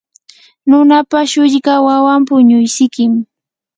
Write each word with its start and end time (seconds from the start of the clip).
nanapa 0.69 1.19
shulka 1.31 1.73
wawan 1.85 2.21
punuysikim. 2.27 3.13